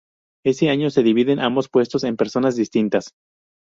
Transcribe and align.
Ese 0.43 0.69
año 0.71 0.89
se 0.89 1.03
dividen 1.03 1.39
ambos 1.39 1.69
puestos 1.69 2.03
en 2.05 2.17
personas 2.17 2.55
distintas. 2.55 3.13